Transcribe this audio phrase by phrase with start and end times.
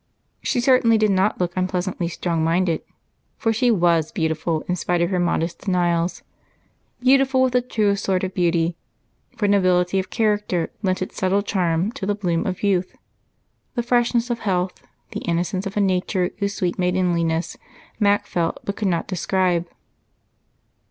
[0.41, 2.81] She certainly did not look unpleasantly strong minded,
[3.45, 6.23] and she was beautiful in spite of her modest denials.
[7.01, 8.75] Beautiful with the truest sort of beauty,
[9.37, 12.95] for nobility of character lent its subtle charm to the bloom of youth,
[13.75, 14.73] the freshness of health,
[15.11, 17.55] the innocence of a nature whose sweet maidenliness
[17.99, 19.69] Mac felt but could not describe.